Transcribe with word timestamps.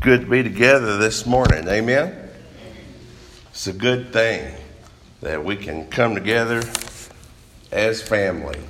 good 0.00 0.20
to 0.20 0.26
be 0.28 0.44
together 0.44 0.96
this 0.96 1.26
morning. 1.26 1.66
Amen. 1.66 2.30
It's 3.50 3.66
a 3.66 3.72
good 3.72 4.12
thing 4.12 4.54
that 5.22 5.44
we 5.44 5.56
can 5.56 5.88
come 5.88 6.14
together 6.14 6.62
as 7.72 8.00
family. 8.00 8.60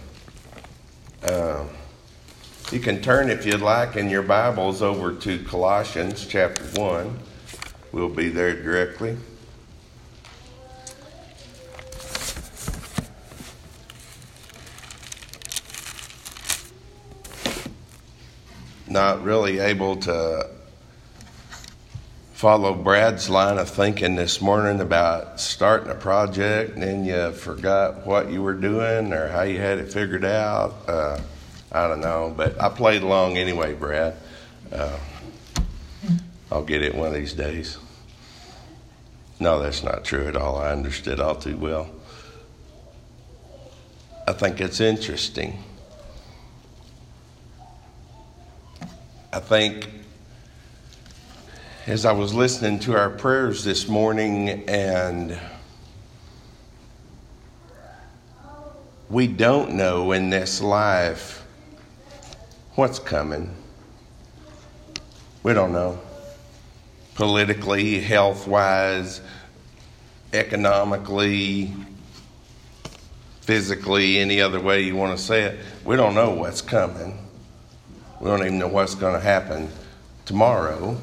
Uh, 1.22 1.64
you 2.72 2.80
can 2.80 3.02
turn, 3.02 3.28
if 3.28 3.44
you'd 3.44 3.60
like, 3.60 3.96
in 3.96 4.08
your 4.08 4.22
Bibles 4.22 4.80
over 4.80 5.12
to 5.16 5.44
Colossians 5.44 6.26
chapter 6.26 6.64
1. 6.80 7.18
We'll 7.92 8.08
be 8.08 8.30
there 8.30 8.54
directly. 8.62 9.18
Not 18.86 19.22
really 19.22 19.58
able 19.58 19.96
to 19.96 20.57
follow 22.38 22.72
Brad's 22.72 23.28
line 23.28 23.58
of 23.58 23.68
thinking 23.68 24.14
this 24.14 24.40
morning 24.40 24.80
about 24.80 25.40
starting 25.40 25.90
a 25.90 25.94
project 25.96 26.74
and 26.74 26.82
then 26.84 27.04
you 27.04 27.32
forgot 27.32 28.06
what 28.06 28.30
you 28.30 28.40
were 28.40 28.54
doing 28.54 29.12
or 29.12 29.26
how 29.26 29.42
you 29.42 29.58
had 29.58 29.78
it 29.78 29.92
figured 29.92 30.24
out. 30.24 30.72
Uh, 30.86 31.20
I 31.72 31.88
don't 31.88 32.00
know, 32.00 32.32
but 32.36 32.62
I 32.62 32.68
played 32.68 33.02
along 33.02 33.36
anyway, 33.38 33.74
Brad. 33.74 34.14
Uh, 34.70 34.96
I'll 36.52 36.62
get 36.62 36.80
it 36.80 36.94
one 36.94 37.08
of 37.08 37.14
these 37.14 37.32
days. 37.32 37.76
No, 39.40 39.58
that's 39.60 39.82
not 39.82 40.04
true 40.04 40.28
at 40.28 40.36
all. 40.36 40.58
I 40.58 40.70
understood 40.70 41.18
all 41.18 41.34
too 41.34 41.56
well. 41.56 41.90
I 44.28 44.32
think 44.32 44.60
it's 44.60 44.78
interesting. 44.78 45.60
I 49.32 49.40
think 49.40 49.88
as 51.88 52.04
I 52.04 52.12
was 52.12 52.34
listening 52.34 52.80
to 52.80 52.94
our 52.94 53.08
prayers 53.08 53.64
this 53.64 53.88
morning, 53.88 54.68
and 54.68 55.40
we 59.08 59.26
don't 59.26 59.72
know 59.72 60.12
in 60.12 60.28
this 60.28 60.60
life 60.60 61.46
what's 62.74 62.98
coming. 62.98 63.56
We 65.42 65.54
don't 65.54 65.72
know. 65.72 65.98
Politically, 67.14 68.00
health 68.00 68.46
wise, 68.46 69.22
economically, 70.34 71.72
physically, 73.40 74.18
any 74.18 74.42
other 74.42 74.60
way 74.60 74.82
you 74.82 74.94
want 74.94 75.16
to 75.16 75.24
say 75.24 75.44
it, 75.44 75.58
we 75.86 75.96
don't 75.96 76.14
know 76.14 76.34
what's 76.34 76.60
coming. 76.60 77.18
We 78.20 78.28
don't 78.28 78.42
even 78.42 78.58
know 78.58 78.68
what's 78.68 78.94
going 78.94 79.14
to 79.14 79.20
happen 79.20 79.70
tomorrow. 80.26 80.98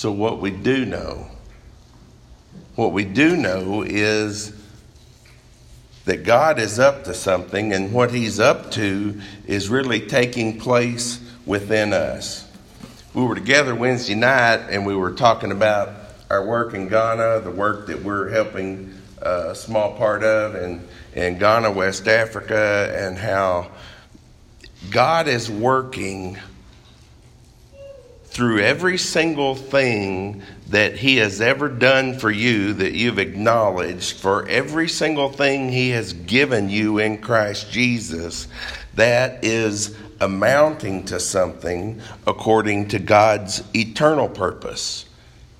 So, 0.00 0.10
what 0.10 0.40
we 0.40 0.50
do 0.50 0.86
know, 0.86 1.26
what 2.74 2.92
we 2.92 3.04
do 3.04 3.36
know 3.36 3.82
is 3.82 4.50
that 6.06 6.24
God 6.24 6.58
is 6.58 6.78
up 6.78 7.04
to 7.04 7.12
something, 7.12 7.74
and 7.74 7.92
what 7.92 8.10
He's 8.10 8.40
up 8.40 8.70
to 8.70 9.20
is 9.46 9.68
really 9.68 10.00
taking 10.00 10.58
place 10.58 11.20
within 11.44 11.92
us. 11.92 12.50
We 13.12 13.24
were 13.24 13.34
together 13.34 13.74
Wednesday 13.74 14.14
night 14.14 14.70
and 14.70 14.86
we 14.86 14.96
were 14.96 15.12
talking 15.12 15.52
about 15.52 15.90
our 16.30 16.46
work 16.46 16.72
in 16.72 16.88
Ghana, 16.88 17.42
the 17.42 17.50
work 17.50 17.88
that 17.88 18.02
we're 18.02 18.30
helping 18.30 18.98
a 19.20 19.54
small 19.54 19.98
part 19.98 20.24
of 20.24 20.54
in, 20.54 20.82
in 21.12 21.38
Ghana, 21.38 21.72
West 21.72 22.08
Africa, 22.08 22.90
and 22.96 23.18
how 23.18 23.70
God 24.90 25.28
is 25.28 25.50
working 25.50 26.38
through 28.30 28.60
every 28.60 28.96
single 28.96 29.54
thing 29.54 30.42
that 30.68 30.96
He 30.96 31.16
has 31.16 31.40
ever 31.40 31.68
done 31.68 32.16
for 32.18 32.30
you 32.30 32.72
that 32.74 32.92
you've 32.92 33.18
acknowledged, 33.18 34.16
for 34.18 34.48
every 34.48 34.88
single 34.88 35.30
thing 35.30 35.70
He 35.70 35.90
has 35.90 36.12
given 36.12 36.70
you 36.70 36.98
in 36.98 37.18
Christ 37.18 37.70
Jesus, 37.72 38.46
that 38.94 39.44
is 39.44 39.96
amounting 40.20 41.04
to 41.06 41.18
something 41.18 42.00
according 42.26 42.88
to 42.88 42.98
God's 43.00 43.64
eternal 43.74 44.28
purpose. 44.28 45.06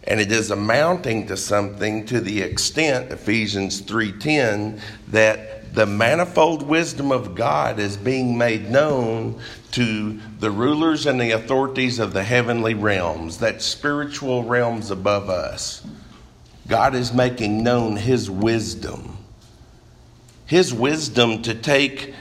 And 0.04 0.20
it 0.20 0.30
is 0.30 0.50
amounting 0.50 1.26
to 1.26 1.36
something 1.36 2.06
to 2.06 2.20
the 2.20 2.42
extent, 2.42 3.10
Ephesians 3.10 3.80
3:10, 3.80 4.80
that 5.08 5.49
the 5.72 5.86
manifold 5.86 6.62
wisdom 6.62 7.12
of 7.12 7.34
God 7.34 7.78
is 7.78 7.96
being 7.96 8.36
made 8.36 8.68
known 8.70 9.40
to 9.72 10.18
the 10.40 10.50
rulers 10.50 11.06
and 11.06 11.20
the 11.20 11.30
authorities 11.30 11.98
of 11.98 12.12
the 12.12 12.24
heavenly 12.24 12.74
realms, 12.74 13.38
that 13.38 13.62
spiritual 13.62 14.42
realms 14.42 14.90
above 14.90 15.30
us. 15.30 15.86
God 16.66 16.94
is 16.94 17.12
making 17.12 17.62
known 17.62 17.96
His 17.96 18.28
wisdom. 18.28 19.16
His 20.46 20.74
wisdom 20.74 21.42
to 21.42 21.54
take, 21.54 22.14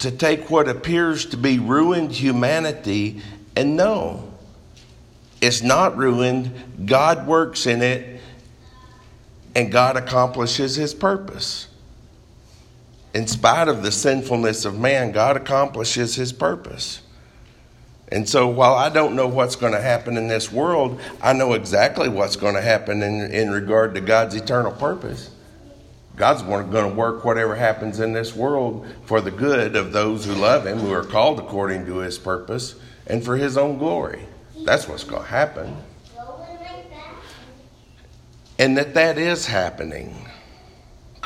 to 0.00 0.10
take 0.10 0.50
what 0.50 0.68
appears 0.68 1.26
to 1.26 1.36
be 1.36 1.60
ruined 1.60 2.12
humanity 2.12 3.22
and 3.54 3.76
no, 3.76 4.32
it's 5.40 5.62
not 5.62 5.96
ruined. 5.96 6.86
God 6.86 7.26
works 7.26 7.66
in 7.66 7.80
it 7.80 8.20
and 9.54 9.70
God 9.70 9.96
accomplishes 9.96 10.74
His 10.74 10.92
purpose 10.92 11.65
in 13.14 13.26
spite 13.26 13.68
of 13.68 13.82
the 13.82 13.92
sinfulness 13.92 14.64
of 14.64 14.78
man, 14.78 15.12
God 15.12 15.36
accomplishes 15.36 16.14
his 16.16 16.32
purpose. 16.32 17.02
And 18.08 18.28
so 18.28 18.46
while 18.46 18.74
I 18.74 18.88
don't 18.88 19.16
know 19.16 19.26
what's 19.26 19.56
going 19.56 19.72
to 19.72 19.80
happen 19.80 20.16
in 20.16 20.28
this 20.28 20.52
world, 20.52 21.00
I 21.20 21.32
know 21.32 21.54
exactly 21.54 22.08
what's 22.08 22.36
going 22.36 22.54
to 22.54 22.60
happen 22.60 23.02
in, 23.02 23.32
in 23.32 23.50
regard 23.50 23.94
to 23.94 24.00
God's 24.00 24.34
eternal 24.34 24.72
purpose. 24.72 25.30
God's 26.14 26.42
going 26.42 26.70
to 26.70 26.88
work 26.88 27.24
whatever 27.24 27.54
happens 27.54 28.00
in 28.00 28.12
this 28.12 28.34
world 28.34 28.86
for 29.04 29.20
the 29.20 29.30
good 29.30 29.76
of 29.76 29.92
those 29.92 30.24
who 30.24 30.34
love 30.34 30.66
Him, 30.66 30.78
who 30.78 30.92
are 30.92 31.04
called 31.04 31.38
according 31.38 31.84
to 31.86 31.98
His 31.98 32.18
purpose, 32.18 32.76
and 33.06 33.22
for 33.22 33.36
His 33.36 33.58
own 33.58 33.76
glory. 33.76 34.22
That's 34.64 34.88
what's 34.88 35.04
going 35.04 35.22
to 35.22 35.28
happen. 35.28 35.76
And 38.58 38.78
that 38.78 38.94
that 38.94 39.18
is 39.18 39.44
happening. 39.46 40.25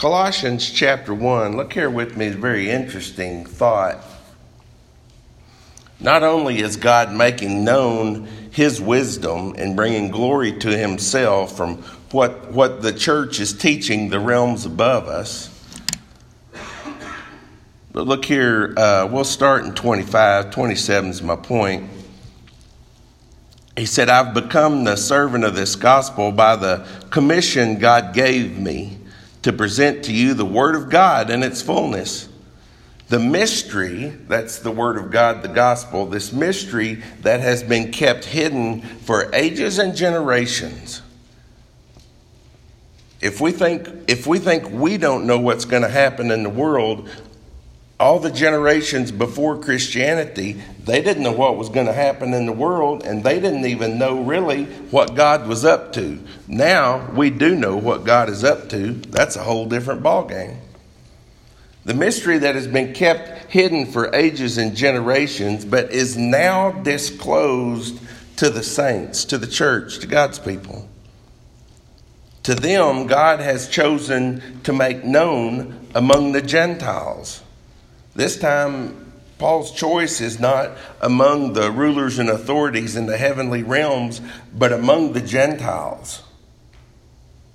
Colossians 0.01 0.71
chapter 0.71 1.13
1, 1.13 1.59
look 1.59 1.75
here 1.75 1.91
with 1.91 2.17
me, 2.17 2.29
a 2.29 2.31
very 2.31 2.71
interesting 2.71 3.45
thought. 3.45 4.03
Not 6.01 6.23
only 6.23 6.61
is 6.61 6.79
God 6.79 7.13
making 7.13 7.65
known 7.65 8.25
his 8.51 8.81
wisdom 8.81 9.55
and 9.59 9.77
bringing 9.77 10.11
glory 10.11 10.59
to 10.61 10.75
himself 10.75 11.55
from 11.55 11.83
what, 12.13 12.51
what 12.51 12.81
the 12.81 12.95
church 12.95 13.41
is 13.41 13.53
teaching 13.53 14.09
the 14.09 14.19
realms 14.19 14.65
above 14.65 15.07
us, 15.07 15.51
but 17.93 18.07
look 18.07 18.25
here, 18.25 18.73
uh, 18.79 19.07
we'll 19.13 19.23
start 19.23 19.67
in 19.67 19.75
25. 19.75 20.51
27 20.51 21.11
is 21.11 21.21
my 21.21 21.37
point. 21.37 21.91
He 23.77 23.85
said, 23.85 24.09
I've 24.09 24.33
become 24.33 24.85
the 24.85 24.97
servant 24.97 25.45
of 25.45 25.55
this 25.55 25.77
gospel 25.77 26.33
by 26.33 26.57
the 26.57 26.87
commission 27.11 27.79
God 27.79 28.15
gave 28.15 28.59
me 28.59 28.97
to 29.43 29.53
present 29.53 30.05
to 30.05 30.13
you 30.13 30.35
the 30.35 30.45
Word 30.45 30.75
of 30.75 30.91
God 30.91 31.31
in 31.31 31.43
its 31.43 31.63
fullness. 31.63 32.29
The 33.09 33.19
mystery, 33.19 34.09
that's 34.29 34.59
the 34.61 34.71
Word 34.71 34.97
of 34.97 35.11
God, 35.11 35.43
the 35.43 35.49
gospel, 35.49 36.07
this 36.07 36.33
mystery 36.33 37.03
that 37.23 37.41
has 37.41 37.63
been 37.63 37.91
kept 37.91 38.25
hidden 38.25 38.83
for 38.83 39.35
ages 39.35 39.79
and 39.79 39.97
generations. 39.97 41.03
If 43.21 43.41
we 43.41 43.53
think, 43.53 43.89
if 44.09 44.27
we, 44.27 44.39
think 44.39 44.71
we 44.71 44.97
don't 44.97 45.27
know 45.27 45.39
what's 45.39 45.65
going 45.65 45.83
to 45.83 45.89
happen 45.89 46.31
in 46.31 46.43
the 46.43 46.51
world, 46.51 47.09
all 48.01 48.19
the 48.19 48.31
generations 48.31 49.13
before 49.13 49.59
Christianity, 49.59 50.61
they 50.85 51.03
didn't 51.03 51.23
know 51.23 51.33
what 51.33 51.59
was 51.59 51.69
going 51.69 51.87
to 51.87 51.93
happen 51.93 52.33
in 52.33 52.47
the 52.47 52.53
world, 52.53 53.05
and 53.05 53.23
they 53.23 53.39
didn't 53.39 53.67
even 53.67 53.99
know 53.99 54.23
really 54.23 54.65
what 54.65 55.15
God 55.15 55.47
was 55.47 55.67
up 55.67 55.93
to. 55.93 56.19
Now 56.49 57.11
we 57.13 57.29
do 57.29 57.55
know 57.55 57.77
what 57.77 58.05
God 58.05 58.31
is 58.31 58.43
up 58.43 58.71
to. 58.71 58.95
That's 58.95 59.37
a 59.37 59.45
whole 59.45 59.67
different 59.67 60.03
ballgame. 60.03 60.57
The 61.85 61.93
mystery 61.93 62.39
that 62.39 62.55
has 62.55 62.67
been 62.67 62.95
kept 62.95 63.51
hidden 63.53 63.85
for 63.85 64.15
ages 64.15 64.57
and 64.57 64.75
generations, 64.75 65.67
but 65.67 65.93
is 65.93 66.17
now 66.17 66.71
disclosed 66.71 68.01
to 68.37 68.49
the 68.49 68.63
saints, 68.63 69.27
to 69.27 69.37
the 69.37 69.47
church, 69.47 69.99
to 69.99 70.07
God's 70.07 70.39
people. 70.39 70.89
To 72.45 72.55
them, 72.55 73.07
God 73.07 73.41
has 73.41 73.69
chosen 73.69 74.63
to 74.63 74.73
make 74.73 75.05
known 75.05 75.87
among 75.95 76.33
the 76.33 76.41
Gentiles 76.41 77.43
this 78.21 78.37
time, 78.37 79.13
Paul's 79.39 79.73
choice 79.73 80.21
is 80.21 80.39
not 80.39 80.77
among 81.01 81.55
the 81.55 81.71
rulers 81.71 82.19
and 82.19 82.29
authorities 82.29 82.95
in 82.95 83.07
the 83.07 83.17
heavenly 83.17 83.63
realms, 83.63 84.21
but 84.53 84.75
among 84.75 85.15
the 85.15 85.23
Gentiles. 85.23 86.23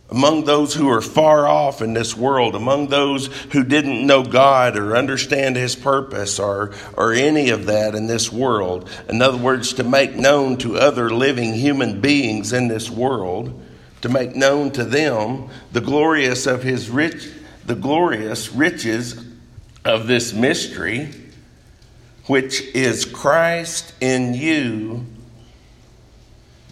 among 0.10 0.46
those 0.46 0.76
who 0.76 0.90
are 0.90 1.02
far 1.02 1.48
off 1.48 1.82
in 1.82 1.94
this 1.94 2.16
world, 2.16 2.56
among 2.56 2.88
those 2.88 3.28
who 3.52 3.64
didn't 3.64 4.06
know 4.06 4.24
God 4.24 4.78
or 4.78 4.96
understand 4.96 5.56
His 5.56 5.76
purpose 5.76 6.40
or, 6.40 6.74
or 6.96 7.14
any 7.14 7.50
of 7.50 7.66
that 7.66 7.96
in 7.96 8.08
this 8.08 8.32
world. 8.32 8.90
In 9.10 9.22
other 9.22 9.38
words, 9.38 9.74
to 9.74 9.84
make 9.84 10.16
known 10.16 10.58
to 10.58 10.78
other 10.78 11.10
living 11.10 11.54
human 11.54 12.02
beings 12.02 12.54
in 12.54 12.68
this 12.68 12.90
world, 12.90 13.60
to 14.02 14.10
make 14.10 14.36
known 14.36 14.72
to 14.72 14.84
them 14.84 15.50
the 15.72 15.82
glorious 15.82 16.46
of 16.46 16.62
His 16.62 16.90
rich, 16.90 17.28
the 17.66 17.76
glorious 17.76 18.52
riches 18.52 19.20
of 19.86 20.08
this 20.08 20.34
mystery, 20.34 21.12
which 22.26 22.62
is 22.76 23.06
Christ 23.06 23.94
in 24.02 24.34
you, 24.34 25.06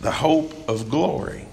the 0.01 0.12
hope 0.12 0.68
of 0.68 0.89
glory. 0.89 1.45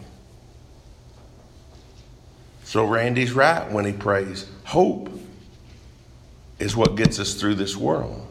So 2.64 2.86
Randy's 2.86 3.32
right 3.32 3.70
when 3.70 3.84
he 3.84 3.92
prays. 3.92 4.46
Hope 4.64 5.10
is 6.58 6.74
what 6.74 6.96
gets 6.96 7.18
us 7.18 7.34
through 7.34 7.56
this 7.56 7.76
world. 7.76 8.26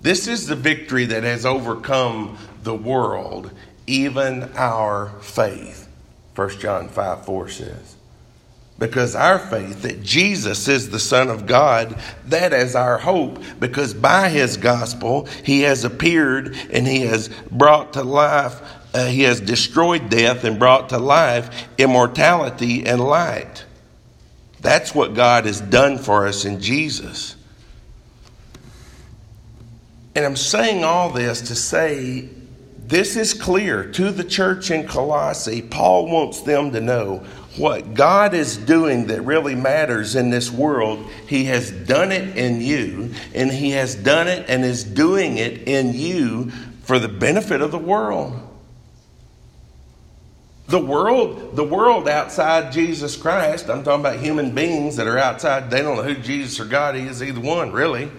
This 0.00 0.28
is 0.28 0.46
the 0.46 0.56
victory 0.56 1.06
that 1.06 1.22
has 1.22 1.46
overcome 1.46 2.36
the 2.62 2.74
world, 2.74 3.50
even 3.86 4.50
our 4.54 5.14
faith. 5.20 5.88
1 6.34 6.48
John 6.58 6.88
5 6.88 7.24
4 7.24 7.48
says. 7.48 7.96
Because 8.78 9.14
our 9.14 9.38
faith 9.38 9.82
that 9.82 10.02
Jesus 10.02 10.66
is 10.66 10.90
the 10.90 10.98
Son 10.98 11.28
of 11.28 11.46
God, 11.46 11.96
that 12.26 12.52
is 12.52 12.74
our 12.74 12.98
hope. 12.98 13.38
Because 13.60 13.94
by 13.94 14.28
His 14.28 14.56
gospel, 14.56 15.26
He 15.44 15.62
has 15.62 15.84
appeared 15.84 16.56
and 16.72 16.86
He 16.86 17.02
has 17.02 17.28
brought 17.50 17.92
to 17.92 18.02
life 18.02 18.60
uh, 18.94 19.06
he 19.06 19.22
has 19.22 19.40
destroyed 19.40 20.08
death 20.08 20.44
and 20.44 20.58
brought 20.58 20.90
to 20.90 20.98
life 20.98 21.68
immortality 21.78 22.86
and 22.86 23.00
light. 23.00 23.64
That's 24.60 24.94
what 24.94 25.14
God 25.14 25.46
has 25.46 25.60
done 25.60 25.98
for 25.98 26.26
us 26.28 26.44
in 26.44 26.60
Jesus. 26.60 27.34
And 30.14 30.24
I'm 30.24 30.36
saying 30.36 30.84
all 30.84 31.10
this 31.10 31.40
to 31.48 31.56
say 31.56 32.28
this 32.78 33.16
is 33.16 33.34
clear 33.34 33.90
to 33.92 34.12
the 34.12 34.22
church 34.22 34.70
in 34.70 34.86
Colossae. 34.86 35.60
Paul 35.60 36.06
wants 36.06 36.42
them 36.42 36.70
to 36.70 36.80
know 36.80 37.26
what 37.56 37.94
God 37.94 38.34
is 38.34 38.56
doing 38.56 39.06
that 39.06 39.22
really 39.22 39.54
matters 39.54 40.16
in 40.16 40.30
this 40.30 40.50
world. 40.50 41.04
He 41.28 41.44
has 41.44 41.70
done 41.70 42.12
it 42.12 42.36
in 42.36 42.60
you, 42.60 43.14
and 43.34 43.50
He 43.50 43.70
has 43.70 43.94
done 43.94 44.28
it 44.28 44.46
and 44.48 44.64
is 44.64 44.84
doing 44.84 45.38
it 45.38 45.68
in 45.68 45.94
you 45.94 46.50
for 46.82 46.98
the 46.98 47.08
benefit 47.08 47.60
of 47.60 47.70
the 47.70 47.78
world. 47.78 48.40
The 50.66 50.80
world, 50.80 51.56
the 51.56 51.64
world 51.64 52.08
outside 52.08 52.72
Jesus 52.72 53.16
Christ, 53.16 53.68
I'm 53.68 53.84
talking 53.84 54.00
about 54.00 54.18
human 54.18 54.54
beings 54.54 54.96
that 54.96 55.06
are 55.06 55.18
outside, 55.18 55.70
they 55.70 55.82
don't 55.82 55.96
know 55.96 56.02
who 56.02 56.14
Jesus 56.14 56.58
or 56.58 56.64
God 56.64 56.96
is, 56.96 57.22
either 57.22 57.40
one, 57.40 57.70
really. 57.70 58.10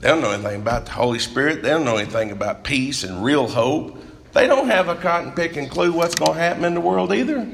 They 0.00 0.08
don't 0.08 0.20
know 0.20 0.30
anything 0.30 0.60
about 0.60 0.86
the 0.86 0.92
Holy 0.92 1.18
Spirit. 1.18 1.62
They 1.62 1.70
don't 1.70 1.84
know 1.84 1.96
anything 1.96 2.30
about 2.30 2.62
peace 2.62 3.02
and 3.02 3.24
real 3.24 3.48
hope. 3.48 3.98
They 4.32 4.46
don't 4.46 4.68
have 4.68 4.88
a 4.88 4.94
cotton 4.94 5.32
picking 5.32 5.68
clue 5.68 5.92
what's 5.92 6.14
going 6.14 6.34
to 6.34 6.38
happen 6.38 6.64
in 6.64 6.74
the 6.74 6.80
world 6.80 7.12
either. 7.12 7.48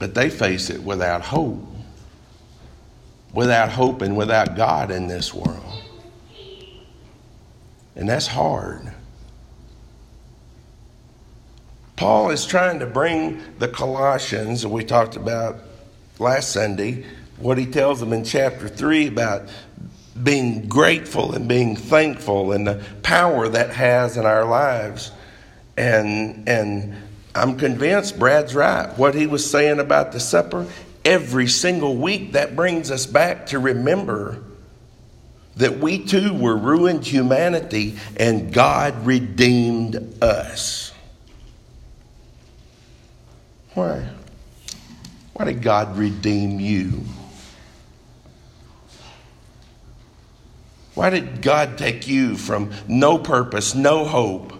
But 0.00 0.14
they 0.14 0.30
face 0.30 0.70
it 0.70 0.82
without 0.82 1.22
hope. 1.22 1.64
Without 3.32 3.68
hope 3.70 4.02
and 4.02 4.16
without 4.16 4.56
God 4.56 4.90
in 4.90 5.06
this 5.06 5.32
world. 5.32 5.84
And 7.94 8.08
that's 8.08 8.26
hard. 8.26 8.92
Paul 11.96 12.30
is 12.30 12.46
trying 12.46 12.78
to 12.78 12.86
bring 12.86 13.42
the 13.58 13.68
Colossians, 13.68 14.66
we 14.66 14.84
talked 14.84 15.16
about 15.16 15.58
last 16.18 16.50
Sunday, 16.50 17.04
what 17.36 17.58
he 17.58 17.66
tells 17.66 18.00
them 18.00 18.14
in 18.14 18.24
chapter 18.24 18.68
3 18.68 19.08
about 19.08 19.50
being 20.22 20.66
grateful 20.66 21.34
and 21.34 21.46
being 21.46 21.76
thankful 21.76 22.52
and 22.52 22.66
the 22.66 22.82
power 23.02 23.48
that 23.48 23.70
has 23.70 24.16
in 24.16 24.24
our 24.24 24.46
lives. 24.46 25.12
And, 25.76 26.48
and 26.48 26.96
I'm 27.34 27.56
convinced 27.56 28.18
Brad's 28.18 28.54
right. 28.54 28.86
What 28.98 29.14
he 29.14 29.26
was 29.26 29.48
saying 29.48 29.78
about 29.78 30.12
the 30.12 30.20
supper, 30.20 30.66
every 31.04 31.46
single 31.46 31.96
week, 31.96 32.32
that 32.32 32.56
brings 32.56 32.90
us 32.90 33.06
back 33.06 33.46
to 33.46 33.58
remember 33.58 34.42
that 35.56 35.78
we 35.78 35.98
too 35.98 36.32
were 36.34 36.56
ruined 36.56 37.06
humanity 37.06 37.96
and 38.16 38.52
God 38.52 39.06
redeemed 39.06 40.22
us. 40.22 40.92
Why? 43.74 44.04
Why 45.34 45.44
did 45.44 45.62
God 45.62 45.96
redeem 45.96 46.60
you? 46.60 47.04
Why 50.94 51.10
did 51.10 51.40
God 51.40 51.78
take 51.78 52.08
you 52.08 52.36
from 52.36 52.72
no 52.88 53.16
purpose, 53.16 53.74
no 53.74 54.04
hope, 54.04 54.52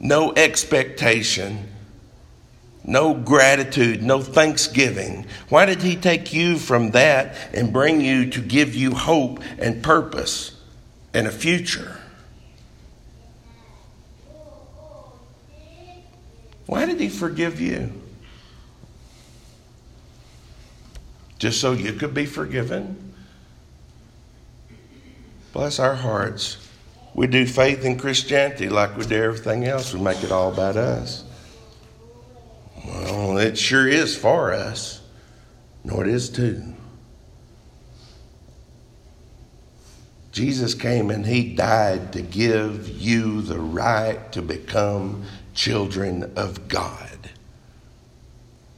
no 0.00 0.32
expectation, 0.34 1.68
no 2.82 3.14
gratitude, 3.14 4.02
no 4.02 4.20
thanksgiving? 4.20 5.26
Why 5.48 5.66
did 5.66 5.82
He 5.82 5.94
take 5.94 6.32
you 6.32 6.58
from 6.58 6.90
that 6.90 7.36
and 7.54 7.72
bring 7.72 8.00
you 8.00 8.28
to 8.30 8.40
give 8.40 8.74
you 8.74 8.94
hope 8.94 9.40
and 9.58 9.80
purpose 9.84 10.56
and 11.14 11.28
a 11.28 11.30
future? 11.30 12.00
Why 16.70 16.86
did 16.86 17.00
he 17.00 17.08
forgive 17.08 17.60
you? 17.60 17.92
Just 21.40 21.60
so 21.60 21.72
you 21.72 21.94
could 21.94 22.14
be 22.14 22.26
forgiven? 22.26 23.12
Bless 25.52 25.80
our 25.80 25.96
hearts. 25.96 26.59
We 27.20 27.26
do 27.26 27.44
faith 27.44 27.84
in 27.84 27.98
Christianity 27.98 28.70
like 28.70 28.96
we 28.96 29.04
do 29.04 29.22
everything 29.22 29.66
else. 29.66 29.92
We 29.92 30.00
make 30.00 30.24
it 30.24 30.32
all 30.32 30.50
about 30.50 30.78
us. 30.78 31.22
Well, 32.82 33.36
it 33.36 33.58
sure 33.58 33.86
is 33.86 34.16
for 34.16 34.54
us. 34.54 35.02
No, 35.84 36.00
it 36.00 36.06
is 36.06 36.30
too. 36.30 36.62
Jesus 40.32 40.72
came 40.72 41.10
and 41.10 41.26
he 41.26 41.54
died 41.54 42.14
to 42.14 42.22
give 42.22 42.88
you 42.88 43.42
the 43.42 43.60
right 43.60 44.32
to 44.32 44.40
become 44.40 45.24
children 45.52 46.32
of 46.36 46.68
God. 46.68 47.09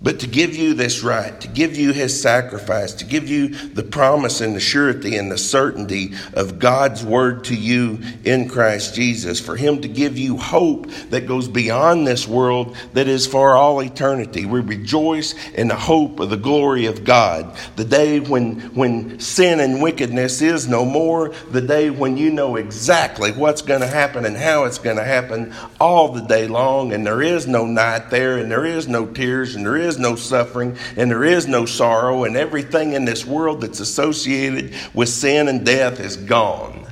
But 0.03 0.19
to 0.21 0.27
give 0.27 0.57
you 0.57 0.75
this 0.75 1.05
right, 1.05 1.41
to 1.41 1.49
give 1.49 1.77
you 1.77 1.93
his 1.93 2.21
sacrifice, 2.21 2.93
to 2.95 3.05
give 3.05 3.29
you 3.29 3.49
the 3.49 3.85
promise 3.85 4.41
and 4.41 4.57
the 4.57 4.61
surety 4.61 5.17
and 5.17 5.31
the 5.31 5.39
certainty 5.39 6.15
of 6.35 6.59
God's 6.59 7.05
word 7.05 7.45
to 7.45 7.55
you 7.55 8.01
in 8.25 8.49
Christ 8.49 8.97
Jesus, 8.97 9.39
for 9.39 9.55
him 9.55 9.81
to 9.83 9.89
give 9.89 10.19
you 10.19 10.37
hope 10.37 10.91
that 11.11 11.29
goes 11.29 11.47
beyond 11.47 12.05
this 12.05 12.27
world 12.27 12.77
that 12.95 13.07
is 13.07 13.29
for 13.29 13.55
all 13.55 13.81
eternity. 13.81 14.45
We 14.45 14.61
rejoice 14.61 15.35
in 15.51 15.69
the 15.69 15.77
hope 15.77 16.19
of 16.19 16.31
the 16.31 16.37
glory 16.37 16.87
of 16.87 17.05
God. 17.05 17.57
The 17.77 17.85
day 17.85 18.19
when, 18.19 18.61
when 18.75 19.21
sin 19.21 19.61
and 19.61 19.81
wickedness 19.81 20.43
is 20.43 20.67
no 20.67 20.85
more, 20.85 21.29
the 21.53 21.61
day 21.61 21.91
when 21.91 22.17
you 22.17 22.33
know 22.33 22.57
exactly 22.57 23.31
what's 23.31 23.63
going 23.63 23.83
to 23.83 23.87
happen 23.87 24.25
and 24.25 24.37
how 24.37 24.65
it's 24.65 24.79
going 24.79 24.97
to 24.97 25.05
happen 25.05 25.55
all 25.81 26.09
the 26.09 26.23
day 26.23 26.49
long, 26.49 26.93
and 26.93 27.07
there 27.07 27.23
is 27.23 27.47
no 27.47 27.67
night 27.67 28.11
there, 28.11 28.39
and 28.39 28.51
there 28.51 28.67
is 28.67 28.89
no 28.89 29.07
tears, 29.07 29.55
and 29.55 29.65
there 29.65 29.77
is 29.77 29.92
is 29.93 29.99
no 29.99 30.17
suffering 30.17 30.77
and 30.97 31.11
there 31.11 31.25
is 31.25 31.47
no 31.47 31.67
sorrow, 31.67 32.25
and 32.25 32.37
everything 32.37 32.93
in 32.93 33.05
this 33.05 33.25
world 33.25 33.61
that's 33.61 33.81
associated 33.81 34.75
with 34.95 35.09
sin 35.09 35.49
and 35.49 35.65
death 35.65 36.01
is 36.01 36.17
gone. 36.17 36.87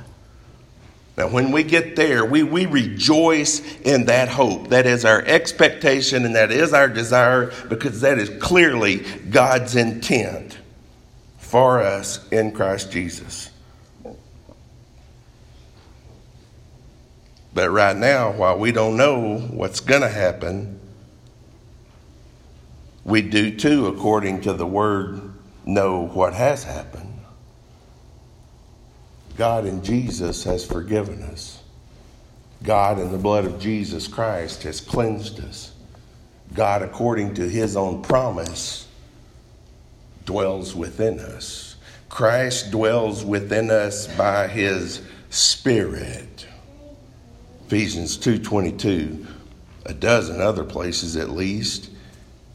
Now, 1.17 1.27
when 1.27 1.51
we 1.51 1.63
get 1.63 1.95
there, 1.95 2.25
we, 2.25 2.41
we 2.41 2.65
rejoice 2.65 3.61
in 3.81 4.05
that 4.05 4.29
hope. 4.29 4.69
That 4.69 4.85
is 4.85 5.05
our 5.05 5.21
expectation 5.21 6.25
and 6.25 6.35
that 6.35 6.51
is 6.51 6.73
our 6.73 6.87
desire 6.87 7.51
because 7.67 8.01
that 8.01 8.17
is 8.17 8.29
clearly 8.41 8.99
God's 9.29 9.75
intent 9.75 10.57
for 11.37 11.79
us 11.81 12.27
in 12.29 12.51
Christ 12.51 12.91
Jesus. 12.91 13.51
But 17.53 17.69
right 17.69 17.95
now, 17.95 18.31
while 18.31 18.57
we 18.57 18.71
don't 18.71 18.97
know 18.97 19.37
what's 19.37 19.81
going 19.81 20.01
to 20.01 20.09
happen, 20.09 20.80
we 23.03 23.21
do 23.21 23.55
too, 23.55 23.87
according 23.87 24.41
to 24.41 24.53
the 24.53 24.65
word, 24.65 25.21
know 25.65 26.07
what 26.07 26.33
has 26.33 26.63
happened. 26.63 27.07
God 29.37 29.65
in 29.65 29.83
Jesus 29.83 30.43
has 30.43 30.65
forgiven 30.65 31.23
us. 31.23 31.63
God 32.63 32.99
in 32.99 33.11
the 33.11 33.17
blood 33.17 33.45
of 33.45 33.59
Jesus 33.59 34.07
Christ 34.07 34.63
has 34.63 34.79
cleansed 34.79 35.39
us. 35.39 35.71
God, 36.53 36.81
according 36.81 37.33
to 37.35 37.47
his 37.47 37.75
own 37.75 38.01
promise, 38.01 38.87
dwells 40.25 40.75
within 40.75 41.19
us. 41.19 41.75
Christ 42.09 42.71
dwells 42.71 43.23
within 43.23 43.71
us 43.71 44.07
by 44.15 44.47
his 44.47 45.01
Spirit. 45.29 46.45
Ephesians 47.67 48.17
2:22, 48.17 49.25
a 49.85 49.93
dozen 49.93 50.41
other 50.41 50.65
places 50.65 51.15
at 51.15 51.29
least. 51.29 51.89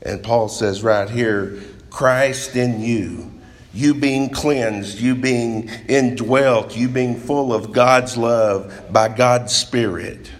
And 0.07 0.23
Paul 0.23 0.49
says 0.49 0.85
right 0.85 1.11
here, 1.11 1.61
Christ 1.91 2.55
in 2.55 2.81
you, 2.81 3.33
you 3.75 3.93
being 3.93 4.31
cleansed, 4.31 5.01
you 5.01 5.17
being 5.17 5.69
indwelt, 5.89 6.77
you 6.77 6.89
being 6.89 7.17
full 7.19 7.53
of 7.53 7.73
God's 7.73 8.17
love 8.17 8.73
by 8.91 9.09
God's 9.09 9.53
Spirit. 9.53 10.31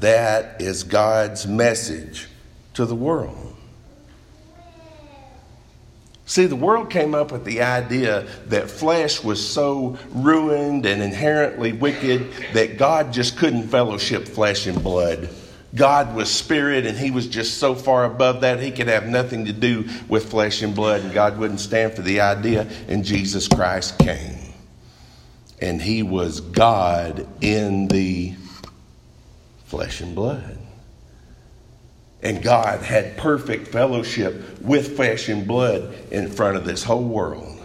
That 0.00 0.60
is 0.60 0.82
God's 0.82 1.46
message 1.46 2.28
to 2.74 2.84
the 2.84 2.96
world. 2.96 3.54
See, 6.26 6.46
the 6.46 6.56
world 6.56 6.90
came 6.90 7.14
up 7.14 7.30
with 7.30 7.44
the 7.44 7.62
idea 7.62 8.26
that 8.46 8.70
flesh 8.70 9.22
was 9.22 9.46
so 9.46 9.98
ruined 10.10 10.84
and 10.84 11.00
inherently 11.00 11.72
wicked 11.72 12.30
that 12.54 12.76
God 12.76 13.12
just 13.12 13.38
couldn't 13.38 13.68
fellowship 13.68 14.26
flesh 14.26 14.66
and 14.66 14.82
blood. 14.82 15.28
God 15.74 16.14
was 16.14 16.30
spirit 16.30 16.86
and 16.86 16.96
he 16.96 17.10
was 17.10 17.26
just 17.26 17.58
so 17.58 17.74
far 17.74 18.04
above 18.04 18.40
that 18.40 18.60
he 18.60 18.70
could 18.70 18.88
have 18.88 19.06
nothing 19.06 19.44
to 19.46 19.52
do 19.52 19.88
with 20.08 20.30
flesh 20.30 20.62
and 20.62 20.74
blood, 20.74 21.02
and 21.02 21.12
God 21.12 21.38
wouldn't 21.38 21.60
stand 21.60 21.94
for 21.94 22.02
the 22.02 22.20
idea. 22.20 22.66
And 22.88 23.04
Jesus 23.04 23.48
Christ 23.48 23.98
came. 23.98 24.36
And 25.60 25.82
he 25.82 26.02
was 26.02 26.40
God 26.40 27.26
in 27.42 27.88
the 27.88 28.34
flesh 29.66 30.00
and 30.00 30.14
blood. 30.14 30.58
And 32.22 32.42
God 32.42 32.82
had 32.82 33.16
perfect 33.16 33.68
fellowship 33.68 34.60
with 34.60 34.96
flesh 34.96 35.28
and 35.28 35.46
blood 35.46 35.94
in 36.10 36.30
front 36.30 36.56
of 36.56 36.64
this 36.64 36.82
whole 36.82 37.04
world 37.04 37.60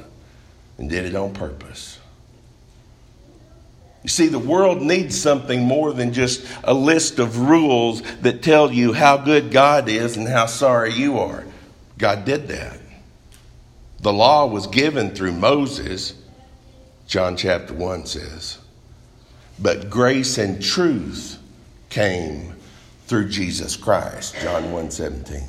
and 0.77 0.89
did 0.89 1.05
it 1.05 1.15
on 1.15 1.33
purpose. 1.33 1.92
You 4.03 4.09
see, 4.09 4.27
the 4.27 4.37
world 4.37 4.81
needs 4.81 5.19
something 5.19 5.63
more 5.63 5.93
than 5.93 6.11
just 6.11 6.45
a 6.65 6.73
list 6.73 7.19
of 7.19 7.39
rules 7.39 8.01
that 8.21 8.43
tell 8.43 8.71
you 8.71 8.91
how 8.91 9.17
good 9.17 9.49
God 9.49 9.87
is 9.87 10.17
and 10.17 10.27
how 10.27 10.45
sorry 10.45 10.93
you 10.93 11.19
are. 11.19 11.45
God 11.97 12.25
did 12.25 12.49
that. 12.49 12.79
The 14.01 14.11
law 14.11 14.45
was 14.45 14.67
given 14.67 15.11
through 15.11 15.31
Moses, 15.31 16.13
John 17.07 17.37
chapter 17.37 17.73
1 17.73 18.05
says. 18.05 18.57
But 19.57 19.89
grace 19.89 20.37
and 20.37 20.61
truth 20.61 21.39
came 21.89 22.55
through 23.07 23.29
Jesus 23.29 23.77
Christ, 23.77 24.35
John 24.41 24.73
1:17. 24.73 25.43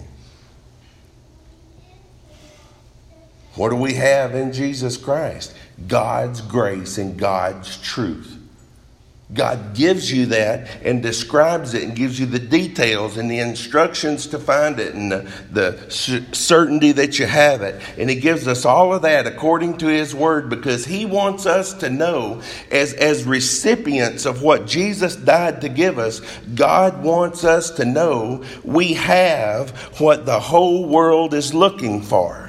What 3.56 3.70
do 3.70 3.76
we 3.76 3.94
have 3.94 4.34
in 4.34 4.52
Jesus 4.52 4.96
Christ? 4.96 5.54
God's 5.88 6.40
grace 6.40 6.99
and 6.99 7.18
God's 7.18 7.80
truth. 7.80 8.38
God 9.34 9.74
gives 9.74 10.10
you 10.10 10.26
that 10.26 10.68
and 10.82 11.02
describes 11.02 11.74
it 11.74 11.82
and 11.82 11.96
gives 11.96 12.20
you 12.20 12.26
the 12.26 12.38
details 12.38 13.16
and 13.16 13.28
the 13.28 13.40
instructions 13.40 14.28
to 14.28 14.38
find 14.38 14.78
it 14.78 14.94
and 14.94 15.10
the, 15.10 15.28
the 15.50 15.90
certainty 16.32 16.92
that 16.92 17.18
you 17.18 17.26
have 17.26 17.62
it. 17.62 17.82
And 17.98 18.08
He 18.08 18.16
gives 18.16 18.46
us 18.46 18.64
all 18.64 18.94
of 18.94 19.02
that 19.02 19.26
according 19.26 19.78
to 19.78 19.88
His 19.88 20.14
Word 20.14 20.48
because 20.48 20.84
He 20.84 21.04
wants 21.04 21.46
us 21.46 21.74
to 21.74 21.90
know, 21.90 22.42
as, 22.70 22.94
as 22.94 23.24
recipients 23.24 24.24
of 24.24 24.42
what 24.42 24.66
Jesus 24.66 25.16
died 25.16 25.60
to 25.62 25.68
give 25.68 25.98
us, 25.98 26.20
God 26.54 27.02
wants 27.02 27.42
us 27.42 27.70
to 27.72 27.84
know 27.84 28.44
we 28.62 28.94
have 28.94 29.70
what 29.98 30.26
the 30.26 30.38
whole 30.38 30.86
world 30.88 31.34
is 31.34 31.52
looking 31.52 32.02
for. 32.02 32.43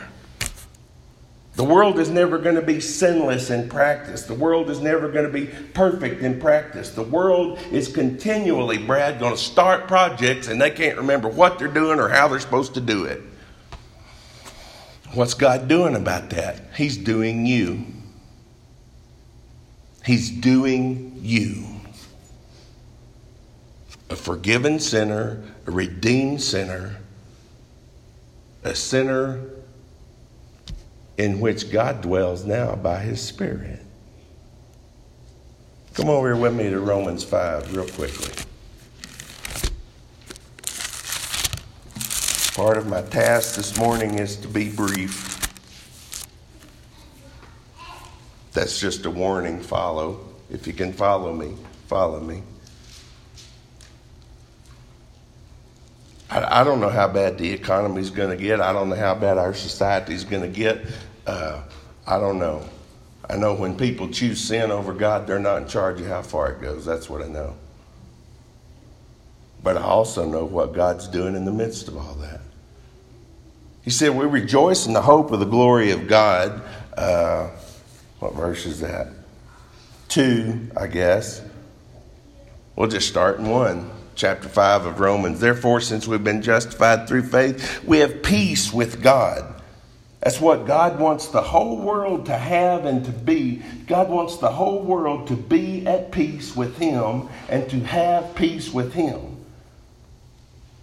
The 1.55 1.63
world 1.63 1.99
is 1.99 2.09
never 2.09 2.37
going 2.37 2.55
to 2.55 2.61
be 2.61 2.81
sinless 2.81 3.49
in 3.49 3.69
practice. 3.69 4.23
The 4.23 4.33
world 4.33 4.69
is 4.69 4.81
never 4.81 5.09
going 5.09 5.25
to 5.25 5.31
be 5.31 5.45
perfect 5.73 6.21
in 6.21 6.39
practice. 6.39 6.89
The 6.89 7.03
world 7.03 7.59
is 7.71 7.87
continually, 7.87 8.77
Brad, 8.77 9.19
going 9.19 9.33
to 9.33 9.41
start 9.41 9.87
projects 9.87 10.49
and 10.49 10.61
they 10.61 10.69
can't 10.69 10.97
remember 10.97 11.29
what 11.29 11.57
they're 11.57 11.69
doing 11.69 11.99
or 11.99 12.09
how 12.09 12.27
they're 12.27 12.41
supposed 12.41 12.73
to 12.73 12.81
do 12.81 13.05
it. 13.05 13.21
What's 15.13 15.33
God 15.33 15.69
doing 15.69 15.95
about 15.95 16.29
that? 16.31 16.61
He's 16.75 16.97
doing 16.97 17.45
you. 17.45 17.85
He's 20.05 20.29
doing 20.29 21.17
you. 21.21 21.65
A 24.09 24.15
forgiven 24.17 24.81
sinner, 24.81 25.41
a 25.65 25.71
redeemed 25.71 26.41
sinner, 26.41 26.97
a 28.61 28.75
sinner 28.75 29.39
in 31.17 31.39
which 31.39 31.71
God 31.71 32.01
dwells 32.01 32.45
now 32.45 32.75
by 32.75 32.99
his 32.99 33.21
Spirit. 33.21 33.79
Come 35.93 36.09
over 36.09 36.33
here 36.33 36.41
with 36.41 36.53
me 36.53 36.69
to 36.69 36.79
Romans 36.79 37.23
5 37.23 37.73
real 37.75 37.87
quickly. 37.87 38.33
Part 42.55 42.77
of 42.77 42.87
my 42.87 43.01
task 43.01 43.55
this 43.55 43.77
morning 43.77 44.19
is 44.19 44.35
to 44.37 44.47
be 44.47 44.69
brief. 44.69 45.31
That's 48.53 48.79
just 48.79 49.05
a 49.05 49.11
warning. 49.11 49.61
Follow. 49.61 50.19
If 50.49 50.65
you 50.67 50.73
can 50.73 50.93
follow 50.93 51.33
me, 51.33 51.55
follow 51.87 52.19
me. 52.19 52.43
I, 56.35 56.61
I 56.61 56.63
don't 56.65 56.81
know 56.81 56.89
how 56.89 57.07
bad 57.07 57.37
the 57.37 57.49
economy 57.49 58.01
is 58.01 58.09
going 58.09 58.29
to 58.29 58.41
get. 58.41 58.59
I 58.59 58.73
don't 58.73 58.89
know 58.89 58.95
how 58.95 59.15
bad 59.15 59.37
our 59.37 59.53
society 59.53 60.13
is 60.13 60.25
going 60.25 60.41
to 60.41 60.49
get. 60.49 60.85
Uh, 61.25 61.61
I 62.05 62.19
don't 62.19 62.37
know. 62.37 62.67
I 63.29 63.37
know 63.37 63.55
when 63.55 63.77
people 63.77 64.09
choose 64.09 64.39
sin 64.39 64.69
over 64.69 64.93
God, 64.93 65.25
they're 65.25 65.39
not 65.39 65.61
in 65.61 65.67
charge 65.67 66.01
of 66.01 66.07
how 66.07 66.21
far 66.21 66.51
it 66.51 66.61
goes. 66.61 66.85
That's 66.85 67.09
what 67.09 67.21
I 67.21 67.27
know. 67.27 67.55
But 69.63 69.77
I 69.77 69.81
also 69.81 70.29
know 70.29 70.45
what 70.45 70.73
God's 70.73 71.07
doing 71.07 71.35
in 71.35 71.45
the 71.45 71.51
midst 71.51 71.87
of 71.87 71.97
all 71.97 72.13
that. 72.15 72.41
He 73.81 73.89
said, 73.89 74.15
We 74.15 74.25
rejoice 74.25 74.85
in 74.85 74.93
the 74.93 75.01
hope 75.01 75.31
of 75.31 75.39
the 75.39 75.45
glory 75.45 75.91
of 75.91 76.07
God. 76.07 76.61
Uh, 76.95 77.49
what 78.19 78.35
verse 78.35 78.65
is 78.65 78.81
that? 78.81 79.07
Two, 80.07 80.69
I 80.77 80.87
guess. 80.87 81.41
We'll 82.75 82.89
just 82.89 83.07
start 83.07 83.39
in 83.39 83.49
one 83.49 83.89
chapter 84.15 84.49
5 84.49 84.85
of 84.85 84.99
Romans. 84.99 85.39
Therefore, 85.39 85.81
since 85.81 86.07
we've 86.07 86.23
been 86.23 86.41
justified 86.41 87.07
through 87.07 87.23
faith, 87.23 87.83
we 87.83 87.99
have 87.99 88.23
peace 88.23 88.73
with 88.73 89.01
God. 89.01 89.55
That's 90.21 90.41
what 90.41 90.65
God 90.65 90.99
wants 90.99 91.27
the 91.27 91.41
whole 91.41 91.77
world 91.77 92.25
to 92.25 92.35
have 92.35 92.85
and 92.85 93.05
to 93.05 93.11
be. 93.11 93.61
God 93.85 94.09
wants 94.09 94.37
the 94.37 94.49
whole 94.51 94.81
world 94.81 95.27
to 95.27 95.35
be 95.35 95.85
at 95.85 96.11
peace 96.11 96.55
with 96.55 96.77
Him 96.79 97.29
and 97.47 97.69
to 97.69 97.79
have 97.81 98.33
peace 98.33 98.73
with 98.73 98.93
Him. 98.93 99.21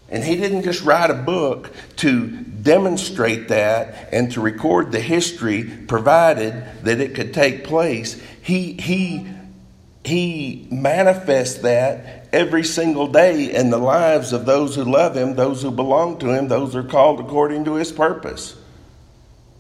And 0.09 0.23
He 0.23 0.37
didn't 0.37 0.63
just 0.63 0.85
write 0.85 1.11
a 1.11 1.15
book 1.15 1.73
to 1.97 2.29
demonstrate 2.29 3.49
that 3.49 4.11
and 4.13 4.31
to 4.31 4.41
record 4.41 4.93
the 4.93 5.01
history 5.01 5.65
provided 5.89 6.65
that 6.85 7.01
it 7.01 7.17
could 7.17 7.35
take 7.35 7.65
place. 7.65 8.23
He, 8.43 8.75
he, 8.75 9.27
he 10.05 10.69
manifests 10.71 11.63
that 11.63 12.22
every 12.33 12.65
single 12.65 13.07
day 13.07 13.55
in 13.55 13.71
the 13.71 13.79
lives 13.79 14.33
of 14.33 14.47
those 14.47 14.75
who 14.75 14.85
love 14.85 15.17
Him, 15.17 15.35
those 15.35 15.63
who 15.63 15.71
belong 15.71 16.19
to 16.19 16.31
Him, 16.31 16.49
those 16.49 16.73
who 16.73 16.81
are 16.81 16.85
called 16.85 17.21
according 17.21 17.65
to 17.67 17.75
His 17.75 17.93
purpose. 17.93 18.57